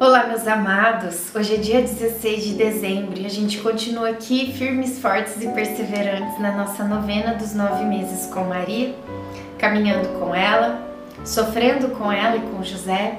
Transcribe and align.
Olá, 0.00 0.28
meus 0.28 0.46
amados! 0.46 1.34
Hoje 1.34 1.56
é 1.56 1.58
dia 1.58 1.82
16 1.82 2.44
de 2.44 2.54
dezembro 2.54 3.20
e 3.20 3.26
a 3.26 3.28
gente 3.28 3.58
continua 3.58 4.10
aqui 4.10 4.52
firmes, 4.52 5.00
fortes 5.00 5.42
e 5.42 5.48
perseverantes 5.48 6.38
na 6.38 6.52
nossa 6.56 6.84
novena 6.84 7.34
dos 7.34 7.52
nove 7.52 7.84
meses 7.84 8.26
com 8.32 8.44
Maria, 8.44 8.94
caminhando 9.58 10.20
com 10.20 10.32
ela, 10.32 10.80
sofrendo 11.24 11.88
com 11.96 12.12
ela 12.12 12.36
e 12.36 12.40
com 12.42 12.62
José, 12.62 13.18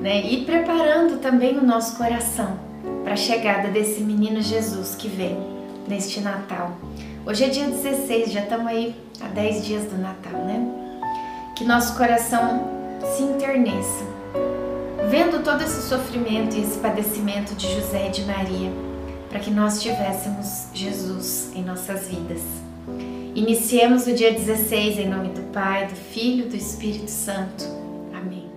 né? 0.00 0.20
E 0.22 0.44
preparando 0.44 1.20
também 1.20 1.56
o 1.56 1.64
nosso 1.64 1.96
coração 1.96 2.58
para 3.04 3.12
a 3.12 3.16
chegada 3.16 3.68
desse 3.68 4.00
menino 4.00 4.42
Jesus 4.42 4.96
que 4.96 5.06
vem 5.06 5.38
neste 5.86 6.20
Natal. 6.20 6.72
Hoje 7.24 7.44
é 7.44 7.48
dia 7.48 7.66
16, 7.66 8.32
já 8.32 8.40
estamos 8.40 8.66
aí 8.66 8.96
há 9.20 9.28
10 9.28 9.64
dias 9.64 9.84
do 9.84 9.96
Natal, 9.96 10.44
né? 10.44 10.60
Que 11.54 11.62
nosso 11.62 11.96
coração 11.96 12.68
se 13.16 13.22
interneça 13.22 14.09
vendo 15.10 15.42
todo 15.42 15.60
esse 15.64 15.88
sofrimento 15.88 16.56
e 16.56 16.62
esse 16.62 16.78
padecimento 16.78 17.52
de 17.56 17.66
José 17.74 18.06
e 18.06 18.10
de 18.10 18.22
Maria, 18.22 18.70
para 19.28 19.40
que 19.40 19.50
nós 19.50 19.82
tivéssemos 19.82 20.68
Jesus 20.72 21.50
em 21.52 21.64
nossas 21.64 22.06
vidas. 22.06 22.40
Iniciemos 23.34 24.06
o 24.06 24.12
dia 24.12 24.32
16 24.32 25.00
em 25.00 25.08
nome 25.08 25.30
do 25.30 25.42
Pai, 25.52 25.88
do 25.88 25.96
Filho 25.96 26.46
e 26.46 26.48
do 26.50 26.56
Espírito 26.56 27.10
Santo. 27.10 27.64
Amém. 28.14 28.48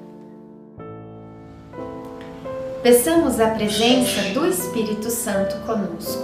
Peçamos 2.83 3.39
a 3.39 3.49
presença 3.49 4.21
do 4.35 4.45
Espírito 4.45 5.09
Santo 5.09 5.57
conosco. 5.65 6.23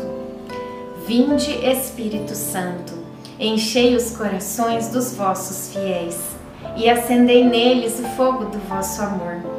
Vinde, 1.08 1.50
Espírito 1.66 2.36
Santo, 2.36 2.94
enchei 3.40 3.96
os 3.96 4.16
corações 4.16 4.90
dos 4.90 5.12
vossos 5.16 5.74
fiéis 5.74 6.20
e 6.78 6.88
acendei 6.88 7.44
neles 7.44 8.00
o 8.00 8.04
fogo 8.16 8.46
do 8.46 8.60
vosso 8.68 9.02
amor. 9.02 9.59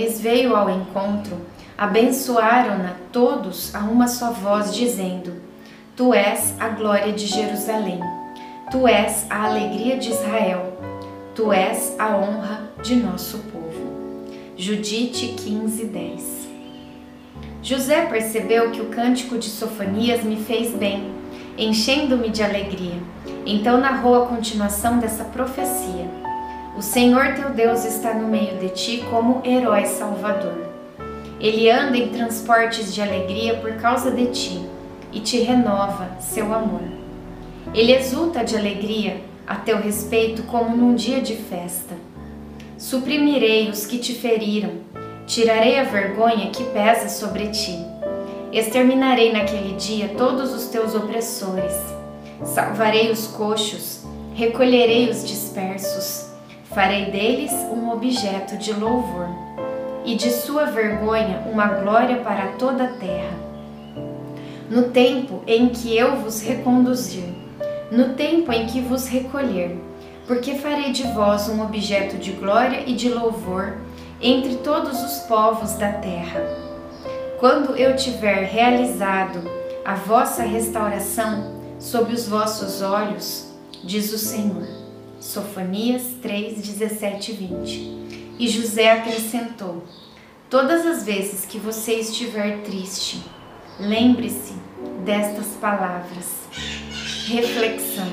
Lhes 0.00 0.18
veio 0.18 0.56
ao 0.56 0.70
encontro, 0.70 1.36
abençoaram-na 1.76 2.94
todos 3.12 3.74
a 3.74 3.80
uma 3.80 4.08
só 4.08 4.32
voz, 4.32 4.74
dizendo: 4.74 5.34
Tu 5.94 6.14
és 6.14 6.54
a 6.58 6.68
glória 6.68 7.12
de 7.12 7.26
Jerusalém, 7.26 8.00
tu 8.70 8.88
és 8.88 9.26
a 9.28 9.44
alegria 9.44 9.98
de 9.98 10.10
Israel, 10.10 10.72
tu 11.34 11.52
és 11.52 11.94
a 11.98 12.16
honra 12.16 12.70
de 12.82 12.96
nosso 12.96 13.38
povo. 13.52 13.60
Judite 14.56 15.28
15, 15.28 15.84
10 15.84 16.40
José 17.62 18.06
percebeu 18.06 18.70
que 18.70 18.80
o 18.80 18.86
cântico 18.86 19.36
de 19.36 19.46
Sofonias 19.50 20.24
me 20.24 20.36
fez 20.36 20.74
bem, 20.74 21.12
enchendo-me 21.58 22.30
de 22.30 22.42
alegria. 22.42 22.98
Então 23.44 23.78
narrou 23.78 24.22
a 24.22 24.26
continuação 24.26 24.98
dessa 24.98 25.24
profecia. 25.24 26.08
O 26.80 26.82
Senhor 26.82 27.34
teu 27.34 27.50
Deus 27.50 27.84
está 27.84 28.14
no 28.14 28.26
meio 28.26 28.56
de 28.56 28.70
ti 28.70 29.04
como 29.10 29.42
herói 29.44 29.84
salvador. 29.84 30.66
Ele 31.38 31.68
anda 31.70 31.98
em 31.98 32.08
transportes 32.08 32.94
de 32.94 33.02
alegria 33.02 33.56
por 33.56 33.74
causa 33.74 34.10
de 34.10 34.28
ti 34.28 34.66
e 35.12 35.20
te 35.20 35.40
renova 35.40 36.08
seu 36.20 36.54
amor. 36.54 36.80
Ele 37.74 37.92
exulta 37.92 38.42
de 38.42 38.56
alegria 38.56 39.20
a 39.46 39.56
teu 39.56 39.76
respeito 39.76 40.44
como 40.44 40.74
num 40.74 40.94
dia 40.94 41.20
de 41.20 41.36
festa. 41.36 41.94
Suprimirei 42.78 43.68
os 43.68 43.84
que 43.84 43.98
te 43.98 44.14
feriram, 44.14 44.72
tirarei 45.26 45.78
a 45.78 45.84
vergonha 45.84 46.48
que 46.48 46.64
pesa 46.64 47.10
sobre 47.10 47.48
ti. 47.48 47.78
Exterminarei 48.50 49.34
naquele 49.34 49.74
dia 49.74 50.14
todos 50.16 50.54
os 50.54 50.68
teus 50.68 50.94
opressores. 50.94 51.74
Salvarei 52.42 53.10
os 53.10 53.26
coxos, 53.26 54.02
recolherei 54.34 55.10
os 55.10 55.28
dispersos 55.28 56.19
Farei 56.74 57.10
deles 57.10 57.52
um 57.52 57.90
objeto 57.90 58.56
de 58.56 58.72
louvor, 58.72 59.28
e 60.04 60.14
de 60.14 60.30
sua 60.30 60.66
vergonha 60.66 61.42
uma 61.52 61.66
glória 61.66 62.18
para 62.18 62.52
toda 62.52 62.84
a 62.84 62.92
terra. 62.92 63.36
No 64.70 64.84
tempo 64.90 65.42
em 65.48 65.68
que 65.70 65.96
eu 65.96 66.16
vos 66.16 66.40
reconduzir, 66.40 67.24
no 67.90 68.10
tempo 68.14 68.52
em 68.52 68.66
que 68.66 68.80
vos 68.80 69.08
recolher, 69.08 69.76
porque 70.28 70.54
farei 70.54 70.92
de 70.92 71.02
vós 71.12 71.48
um 71.48 71.60
objeto 71.60 72.16
de 72.16 72.30
glória 72.32 72.84
e 72.86 72.94
de 72.94 73.08
louvor 73.08 73.78
entre 74.20 74.56
todos 74.56 75.02
os 75.02 75.18
povos 75.26 75.72
da 75.74 75.92
terra. 75.94 76.40
Quando 77.40 77.74
eu 77.76 77.96
tiver 77.96 78.44
realizado 78.44 79.42
a 79.84 79.94
vossa 79.94 80.44
restauração 80.44 81.52
sob 81.80 82.12
os 82.12 82.28
vossos 82.28 82.80
olhos, 82.80 83.50
diz 83.82 84.12
o 84.12 84.18
Senhor. 84.18 84.79
Sofonias 85.20 86.02
3, 86.22 86.62
17 86.62 87.32
e 87.32 87.34
20. 87.34 88.36
E 88.38 88.48
José 88.48 88.90
acrescentou: 88.90 89.84
Todas 90.48 90.86
as 90.86 91.04
vezes 91.04 91.44
que 91.44 91.58
você 91.58 91.92
estiver 91.96 92.62
triste, 92.62 93.22
lembre-se 93.78 94.54
destas 95.04 95.48
palavras. 95.60 96.26
Reflexão: 97.26 98.08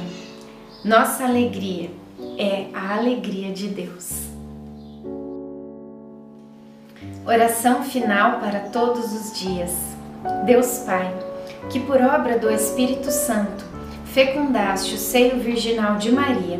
Nossa 0.83 1.23
alegria 1.23 1.89
é 2.37 2.67
a 2.73 2.97
alegria 2.97 3.53
de 3.53 3.69
Deus. 3.69 4.27
Oração 7.25 7.83
final 7.83 8.41
para 8.41 8.59
todos 8.59 9.13
os 9.13 9.39
dias. 9.39 9.71
Deus 10.45 10.79
Pai, 10.79 11.13
que 11.69 11.79
por 11.79 12.01
obra 12.01 12.37
do 12.37 12.49
Espírito 12.51 13.11
Santo 13.11 13.63
fecundaste 14.13 14.95
o 14.95 14.97
seio 14.97 15.39
virginal 15.39 15.97
de 15.97 16.11
Maria 16.11 16.59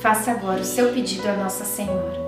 Faça 0.00 0.30
agora 0.30 0.62
o 0.62 0.64
seu 0.64 0.94
pedido 0.94 1.28
a 1.28 1.34
Nossa 1.34 1.62
Senhora. 1.62 2.18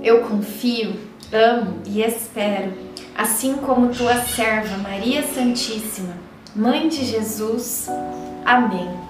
Eu 0.00 0.22
confio, 0.22 1.00
amo 1.32 1.82
e 1.84 2.00
espero, 2.00 2.72
assim 3.16 3.56
como 3.56 3.92
tua 3.92 4.22
serva 4.22 4.78
Maria 4.78 5.24
Santíssima, 5.24 6.14
Mãe 6.54 6.88
de 6.88 7.04
Jesus. 7.04 7.88
Amém. 8.44 9.09